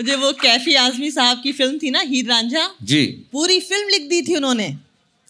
[0.00, 4.08] मुझे वो कैफी आजमी साहब की फ़िल्म थी ना हीर रांझा। जी। पूरी फ़िल्म लिख
[4.10, 4.78] दी थी उन्होंने हाँ,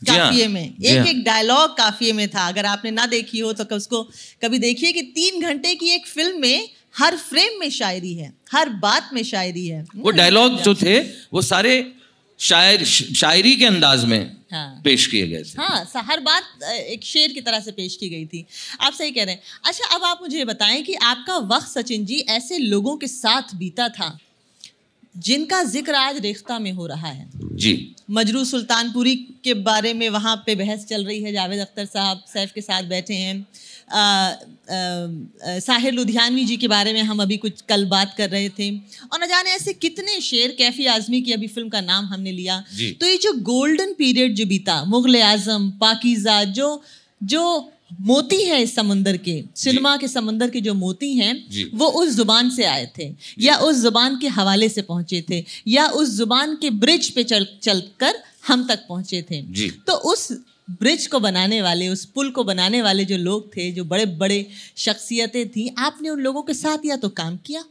[0.09, 3.77] काफिए में। एक हाँ। एक डायलॉग काफिए में था। अगर आपने ना देखी हो तो
[3.77, 4.03] उसको
[4.43, 8.69] कभी देखिए कि तीन घंटे की एक फ़िल्म में हर फ्रेम में शायरी है हर
[8.79, 10.99] बात में शायरी है। वो डायलॉग जो थे
[11.33, 11.75] वो सारे
[12.41, 14.21] शायर शायरी के अंदाज में
[14.53, 18.09] हाँ। पेश किए गए थे। हाँ हर बात एक शेर की तरह से पेश की
[18.09, 18.45] गई थी।
[18.81, 22.19] आप सही कह रहे हैं। अच्छा अब आप मुझे बताएँ कि आपका वक्त सचिन जी
[22.31, 24.19] ऐसे लोगों के साथ बीता था।
[25.15, 29.15] जिनका ज़िक्र आज रेख्ता में हो रहा है। जी। मजरू सुल्तानपुरी
[29.45, 32.83] के बारे में वहाँ पे बहस चल रही है। जावेद अख्तर साहब सैफ के साथ
[32.83, 33.35] बैठे हैं।
[33.93, 38.49] आ, आ, साहिर लुधियानवी जी के बारे में हम अभी कुछ कल बात कर रहे
[38.49, 42.33] थे। और न जाने ऐसे कितने शेर कैफी आजमी की अभी फ़िल्म का नाम हमने
[42.33, 46.83] लिया। जी। तो ये जो गोल्डन पीरियड जो बीता मुगल आज़म पाकिजा जो
[47.23, 51.33] जो मोती है इस समंदर के सिनेमा के समंदर के जो मोती हैं
[51.75, 53.11] वो उस ज़ुबान से आए थे
[53.41, 57.47] या उस ज़ुबान के हवाले से पहुँचे थे या उस ज़ुबान के ब्रिज पे चल
[57.63, 60.31] चलकर हम तक पहुँचे थे। तो उस
[60.81, 64.47] ब्रिज को बनाने वाले उस पुल को बनाने वाले जो लोग थे जो बड़े बड़े
[64.77, 67.65] शख्सियतें थी आपने उन लोगों के साथ या तो काम किया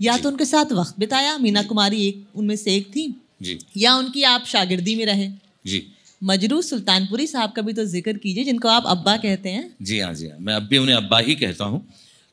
[0.00, 3.06] या तो उनके साथ वक्त बिताया मीना कुमारी एक उनमें से एक थी
[3.42, 5.28] जी। या उनकी आप शागिर्दी में रहे?
[5.66, 5.82] जी।
[6.22, 10.14] मजरू सुल्तानपुरी साहब का भी तो ज़िक्र कीजिए जिनको आप अब्बा कहते हैं। जी हाँ
[10.14, 11.86] जी हाँ। मैं अब भी उन्हें अब्बा ही कहता हूँ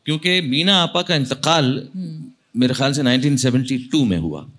[0.05, 1.87] क्योंकि मीना आपा का इंतकाल
[2.57, 4.49] मेरे ख्याल से 1972 में हुआ।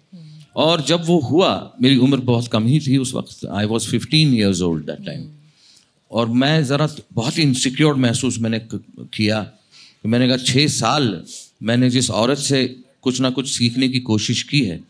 [0.57, 1.51] और जब वो हुआ
[1.83, 5.29] मेरी उम्र बहुत कम ही थी उस वक्त। I was 15 years old that time
[6.11, 9.47] और मैं ज़रा बहुत ही इनसिक्योर महसूस मैंने क- किया।
[10.07, 11.25] मैंने कहा छः साल
[11.63, 14.81] मैंने जिस औरत से कुछ ना कुछ सीखने की कोशिश की है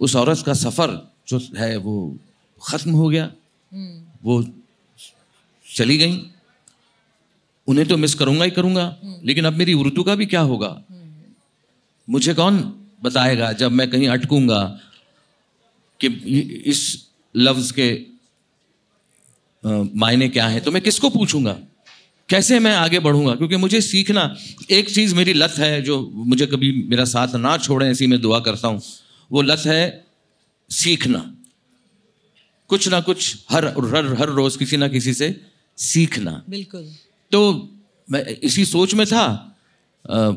[0.00, 2.16] उस औरत का सफ़र जो है वो
[2.60, 3.30] ख़त्म हो गया।
[4.24, 4.42] वो
[5.66, 6.20] चली गई।
[7.68, 10.70] उन्हें तो मिस करूँगा ही करूँगा, लेकिन अब मेरी उर्दू का भी क्या होगा?
[12.08, 12.58] मुझे कौन
[13.02, 14.60] बताएगा जब मैं कहीं अटकूँगा
[16.00, 16.08] कि
[16.66, 16.80] इस
[17.34, 17.92] लफ्ज के
[19.96, 20.60] मायने क्या है?
[20.60, 21.56] तो मैं किसको पूछूँगा?
[22.28, 23.34] कैसे मैं आगे बढ़ूँगा?
[23.34, 24.36] क्योंकि मुझे सीखना,
[24.70, 28.40] एक चीज़ मेरी लत है जो मुझे कभी मेरा साथ ना छोड़े ऐसी मैं दुआ
[28.40, 28.82] करता हूँ।
[29.30, 30.04] वो लत है
[30.70, 31.30] सीखना।
[32.68, 35.40] कुछ ना कुछ हर हर हर रोज किसी ना किसी से
[35.76, 36.86] सीखना। बिल्कुल।
[37.32, 37.68] तो
[38.10, 39.24] मैं इसी सोच में था।
[40.10, 40.32] अ,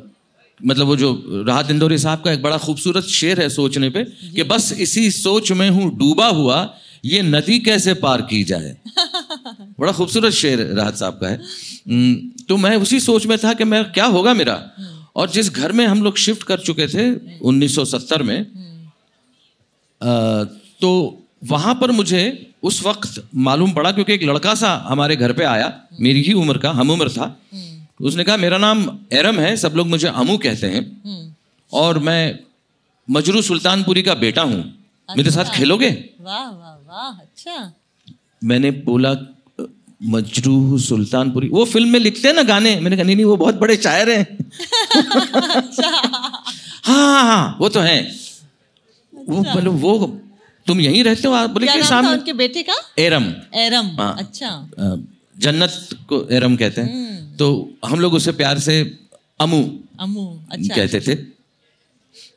[0.66, 4.04] मतलब वो जो राहत इंदौरी साहब का एक बड़ा खूबसूरत शेर है सोचने पे
[4.36, 6.74] कि बस इसी सोच में हूँ डूबा हुआ
[7.06, 8.78] ये नदी कैसे पार की जाए?
[9.80, 11.36] बड़ा खूबसूरत शेर राहत साहब का है।
[11.90, 12.16] हम्म,
[12.50, 14.72] तो मैं उसी सोच में था कि मैं क्या होगा मेरा?
[15.16, 17.06] और जिस घर में हम लोग शिफ्ट कर चुके थे
[17.40, 18.40] 1970 में
[20.02, 20.44] अ,
[20.82, 22.22] तो वहाँ पर मुझे
[22.64, 26.58] उस वक्त मालूम पड़ा क्योंकि एक लड़का सा हमारे घर पे आया मेरी ही उम्र
[26.58, 27.36] का हम उम्र था।
[28.02, 28.84] उसने कहा मेरा नाम
[29.14, 31.36] एरम है सब लोग मुझे अमू कहते हैं।
[31.74, 32.40] और मैं
[33.10, 34.64] मजरू सुल्तानपुरी का बेटा हूँ।
[35.10, 35.90] मेरे साथ खेलोगे?
[36.22, 37.72] वाह वाह वाह अच्छा।
[38.44, 39.64] मैंने बोला "अ,
[40.04, 43.56] मजरू सुल्तानपुरी वो फ़िल्म में लिखते हैं ना गाने। मैंने कहा नहीं नहीं वो बहुत
[43.56, 44.38] बड़े शायर हैं।
[46.84, 48.00] हाँ हाँ हाँ वो तो है।
[49.14, 49.98] वो बोले वो
[50.68, 51.34] तुम यहीं रहते हो?
[51.34, 52.74] आप बोले क्या नाम सामने उनके बेटे का?
[53.00, 54.50] एरम। एरम हाँ। अच्छा।
[55.36, 57.48] जन्नत को एरम कहते हैं। तो
[57.86, 58.80] हम लोग उसे प्यार से
[59.40, 59.62] अमू
[60.00, 61.16] अमू अच्छा। कहते थे।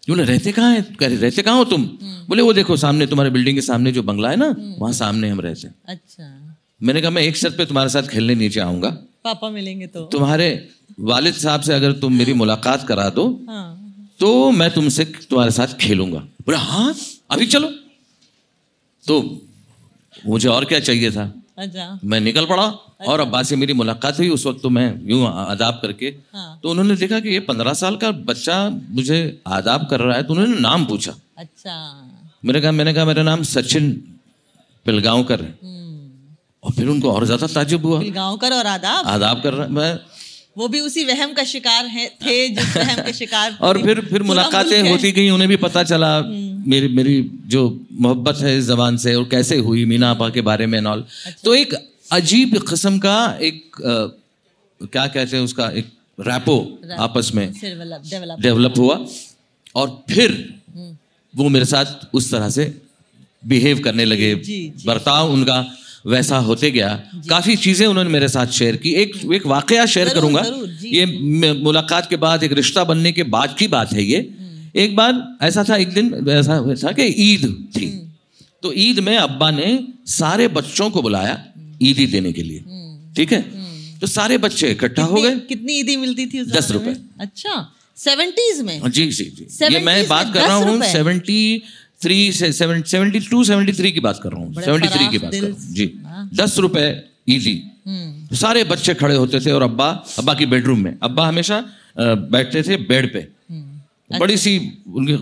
[0.09, 0.83] बोले रहते कहाँ हैं?
[0.95, 1.83] कह रहे रहते कहाँ हो तुम?
[2.29, 5.41] बोले वो देखो सामने तुम्हारे बिल्डिंग के सामने जो बंगला है ना वहाँ सामने हम
[5.41, 8.89] रहते हैं। अच्छा। मैंने कहा मैं एक शर्त पे तुम्हारे साथ खेलने नीचे आऊँगा।
[9.25, 10.49] पापा मिलेंगे तो। तुम्हारे
[11.03, 13.67] वालिद साहब से अगर तुम मेरी मुलाकात करा दो हाँ।
[14.21, 16.95] तो मैं तुमसे तुम्हारे साथ खेलूँगा। बोले हाँ
[17.31, 17.71] अभी चलो।
[19.05, 19.21] तो
[20.15, 21.33] मुझे और क्या चाहिए था?
[21.59, 24.87] अच्छा। मैं निकल पड़ा अच्छा। और अब्बा से मेरी मुलाकात हुई उस वक्त तो मैं
[25.05, 29.19] यूँ आदाब करके। हाँ। तो उन्होंने देखा कि ये पंद्रह साल का बच्चा मुझे
[29.49, 31.75] आदाब कर रहा है तो उन्होंने नाम पूछा। अच्छा।
[32.45, 33.91] मैंने कहा मैंने कहा मेरा नाम सचिन
[34.87, 39.07] पिलगांवकर है। हम्म। और फिर उनको और ज़्यादा ताजुब हुआ। गांवकर और आदाब?
[39.09, 39.99] आदाब कर रहा मैं
[40.59, 44.23] वो भी उसी वहम का शिकार है थे जिस वहम के शिकार और फिर फिर
[44.23, 46.19] मुलाकातें होती गई उन्हें भी पता चला।
[46.67, 47.15] मेरी मेरी
[47.47, 47.61] जो
[48.01, 51.05] मोहब्बत है इस जबान से और कैसे हुई मीना आपा के बारे में एंड ऑल
[51.45, 51.75] तो एक
[52.13, 55.87] अजीब किस्म का एक अ, क्या कहते हैं उसका एक
[56.21, 56.57] रैपो
[56.99, 57.53] आपस में
[58.43, 58.95] डेवलप हुआ।
[59.77, 60.33] और फिर
[61.35, 62.65] वो मेरे साथ उस तरह से
[63.43, 64.35] बिहेव करने लगे।
[64.87, 65.65] बर्ताव उनका
[66.07, 66.89] वैसा होते गया।
[67.29, 70.41] काफ़ी चीज़ें उन्होंने मेरे साथ शेयर की। एक एक वाकया शेयर करूँगा।
[70.85, 71.07] ये
[71.63, 74.21] मुलाकात के बाद एक रिश्ता बनने के बाद की बात है ये।
[74.77, 77.45] एक बार ऐसा था एक दिन ऐसा था कि ईद
[77.77, 77.87] थी।
[78.63, 79.69] तो ईद में अब्बा ने
[80.07, 81.43] सारे बच्चों को बुलाया
[81.83, 82.65] ईदी देने के लिए।
[83.17, 83.41] ठीक है?
[84.01, 87.55] तो सारे बच्चे इकट्ठा हो गए। कितनी ईदी मिलती थी दस रुपए। अच्छा
[87.97, 88.91] सेवेंटीज में?
[88.91, 91.63] जी जी जी। ये मैं बात कर रहा हूँ सेवेंटी
[92.03, 95.33] थ्री से सेवेंटी टू सेवेंटी थ्री की बात कर रहा हूँ। सेवेंटी थ्री की बात
[95.33, 96.87] कर रहा हूँ। जी। हाँ। दस रुपए
[97.29, 99.89] ईदी। हम्म। सारे बच्चे खड़े होते थे और अब्बा
[100.19, 101.65] अब्बा की बेडरूम में। अब्बा हमेशा
[101.99, 103.40] बैठते थे बेड पे। हम्म।
[104.19, 105.17] बड़ी सी उनकी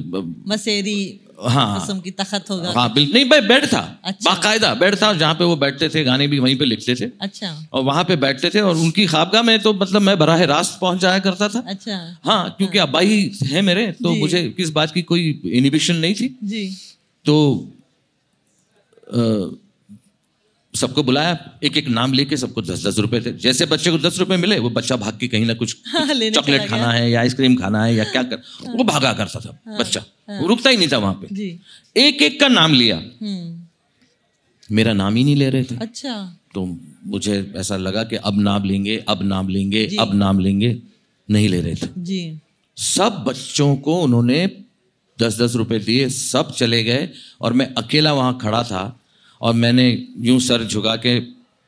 [0.48, 4.94] मसेरी हाँ। किस्म की तखत होगा। हाँ बिल्कुल नहीं भाई बेड था। अच्छा। बाकायदा बेड
[5.02, 8.04] था जहाँ पे वो बैठते थे गाने भी वहीं पे लिखते थे। अच्छा। और वहाँ
[8.04, 11.48] पे बैठते थे और उनकी खाबगा में तो मतलब मैं बराह रास्त पहुँच जाया करता
[11.48, 16.14] था। अच्छा। हाँ क्योंकि ही। है मेरे तो मुझे किस बात की कोई इनिबिशन नहीं
[16.14, 16.76] थी। जी।
[17.24, 17.68] तो
[19.08, 19.18] अ,
[20.74, 24.18] सबको बुलाया एक एक नाम लेके सबको दस दस रुपए थे। जैसे बच्चे को दस
[24.18, 25.72] रुपए मिले वो बच्चा भाग के कहीं ना कुछ
[26.34, 28.42] चॉकलेट खाना है या आइसक्रीम खाना है या क्या कर
[28.76, 30.00] वो भागा करता था बच्चा।
[30.30, 31.46] वो रुकता ही नहीं था वहाँ पे।
[31.96, 36.14] एक एक का नाम लिया। हम्म। मेरा नाम ही नहीं ले रहे थे। अच्छा।
[36.54, 40.76] तो मुझे ऐसा लगा कि अब नाम लेंगे अब नाम लेंगे अब नाम लेंगे।
[41.30, 42.38] नहीं ले रहे थे। जी।
[42.76, 44.46] सब बच्चों को उन्होंने
[45.20, 47.08] दस दस रुपए दिए सब चले गए
[47.40, 49.00] और मैं अकेला वहाँ खड़ा था।
[49.40, 51.20] और मैंने यूँ सर झुका के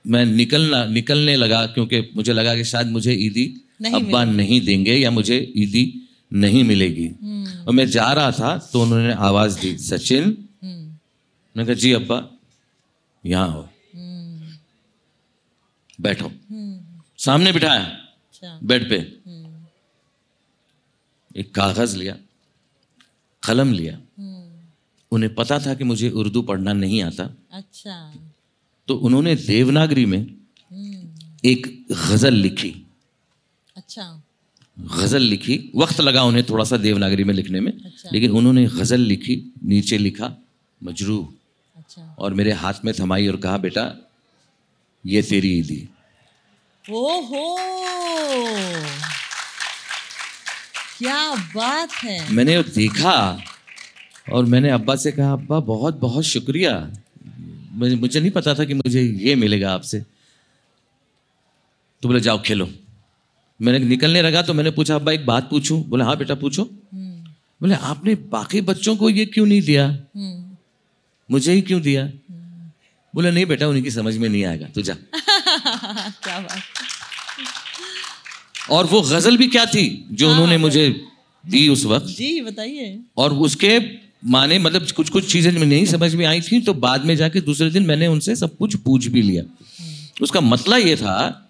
[0.07, 3.47] मैं निकलना निकलने लगा क्योंकि मुझे लगा कि शायद मुझे ईदी
[3.95, 8.83] अब्बा नहीं देंगे या मुझे ईदी नहीं मिलेगी। हम्म। और मैं जा रहा था तो
[8.83, 10.25] उन्होंने आवाज़ दी सचिन।
[10.63, 10.87] हम्म।
[11.57, 12.29] मैंने कहा जी अब्बा
[13.27, 14.49] यहाँ आओ हम्म।
[16.01, 16.33] बैठो।
[17.19, 18.97] सामने बिठाया अच्छा। बेड पे।
[21.37, 22.17] एक कागज़ लिया
[23.47, 23.99] कलम लिया।
[25.13, 28.15] उन्हें पता था कि मुझे उर्दू पढ़ना नहीं आता। अच्छा।
[28.89, 30.19] तो उन्होंने देवनागरी में
[30.71, 31.09] हम्म।
[31.45, 32.87] एक गज़ल लिखी।
[33.77, 34.23] अच्छा।
[34.79, 39.01] गज़ल लिखी। वक्त लगा उन्हें थोड़ा सा देवनागरी में लिखने में। अच्छा। लेकिन उन्होंने गज़ल
[39.01, 40.37] लिखी नीचे लिखा
[40.83, 41.35] मजरू।
[41.77, 44.11] अच्छा। और मेरे हाथ में थमाई और कहा बेटा
[45.07, 45.89] ये तेरी ईदी।
[46.91, 47.57] ओहो!
[50.99, 53.43] क्या बात है। मैंने देखा
[54.33, 56.93] और मैंने अब्बा से कहा अब्बा बहुत बहुत शुक्रिया।
[57.73, 60.01] मुझे मुझे नहीं पता था कि मुझे ये मिलेगा आपसे।
[62.03, 62.71] तो बोले जाओ खेलो।
[63.63, 65.85] मैंने निकलने लगा तो मैंने पूछा अब्बा एक बात पूछूँ?
[65.85, 67.25] बोले हाँ बेटा पूछो। हम्म।
[67.61, 69.87] बोले आपने बाकी बच्चों को ये क्यों नहीं दिया?
[70.17, 70.57] हम्म।
[71.31, 72.11] मुझे ही क्यों दिया?
[73.15, 74.95] बोले नहीं बेटा उनकी समझ में नहीं आएगा। तू जा।
[76.25, 76.63] क्या बात।
[78.71, 81.07] और वो गज़ल भी क्या थी जो उन्होंने मुझे
[81.47, 82.07] दी उस वक्त?
[82.07, 83.79] जी बताइए। और उसके
[84.23, 87.41] माने मतलब कुछ कुछ चीज़ें में नहीं समझ में आई थी तो बाद में जाके
[87.41, 89.43] दूसरे दिन मैंने उनसे सब कुछ पूछ भी लिया।
[90.23, 91.49] उसका मतलब ये था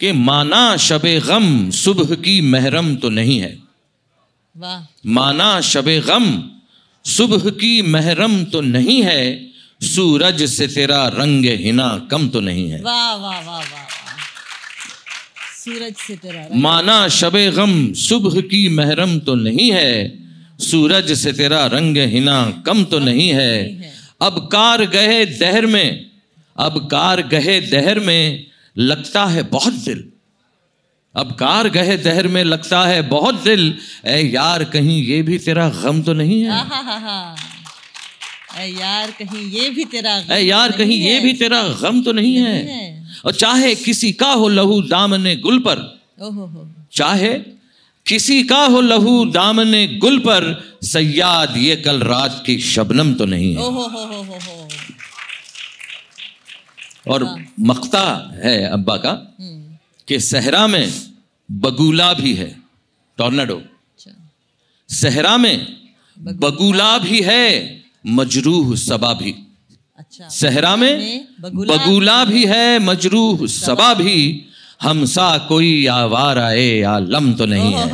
[0.00, 3.56] कि माना शबे गम सुबह की महरम तो नहीं है।
[5.06, 6.26] माना शबे गम
[7.04, 9.22] सुबह की महरम तो नहीं है
[9.82, 13.86] सूरज से तेरा रंग हिना कम तो नहीं है। वाह वाह वाह वाह वाह।
[15.54, 20.21] सूरज से तेरा माना शबे गम सुबह की महरम तो नहीं है
[20.62, 23.54] सूरज से तेरा रंग हिना कम तो नहीं है।
[24.20, 26.10] अब कार गए दहर में
[26.56, 30.04] अब कार गए दहर में लगता है बहुत दिल।
[31.14, 33.62] अब कार गए दहर में लगता है बहुत दिल।
[34.06, 36.50] ए यार कहीं ये भी तेरा गम तो नहीं है।
[38.70, 42.12] यार कहीं ये भी तेरा गम ए यार नहीं कहीं ये भी तेरा गम तो
[42.12, 42.56] नहीं है।
[43.24, 45.78] और चाहे किसी का हो लहू दामने गुल पर
[46.20, 47.32] हो। चाहे
[48.06, 53.54] किसी का हो लहू दामने गुल पर सयाद ये कल रात की शबनम तो नहीं
[53.54, 54.68] है। हो हो हो हो।
[57.08, 59.78] और मक्ता है अब्बा का हम्म।
[60.08, 60.92] कि सहरा में
[61.50, 62.62] बगुला भी है
[63.18, 64.30] टॉर्नाडो। अच्छा।
[64.88, 65.76] सहरा में
[66.18, 69.34] बगुला। भी है मजरूह सबा भी।
[69.98, 74.46] अच्छा। सहरा में बगुला भी है मजरूह सबा भी।
[74.82, 77.86] हमसा कोई आवार आए आलम तो नहीं है।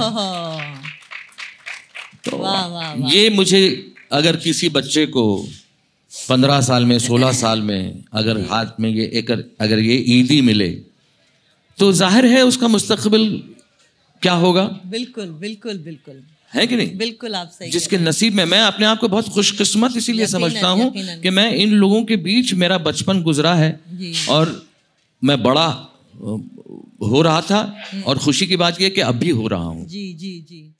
[2.24, 3.60] तो वाह वाह वाह। ये मुझे
[4.12, 5.24] अगर किसी बच्चे को
[6.12, 9.30] पंद्रह साल में सोलह साल में अगर हाथ में ये एक
[9.60, 10.68] अगर ये ईदी मिले
[11.78, 13.24] तो ज़ाहिर है उसका मुस्तकबिल
[14.22, 14.62] क्या होगा?
[14.86, 16.96] बिल्कुल बिल्कुल बिल्कुल। है कि नहीं?
[16.98, 20.90] बिल्कुल आप सही जिसके नसीब में मैं अपने आप को बहुत खुशकिस्मत इसीलिए समझता हूँ
[21.22, 23.70] कि मैं इन लोगों के बीच मेरा बचपन गुजरा है
[24.30, 24.54] और
[25.22, 25.68] मैं बड़ा
[27.08, 30.12] हो रहा था और खुशी की बात यह कि अब भी हो रहा हूँ। जी
[30.14, 30.74] जी जी।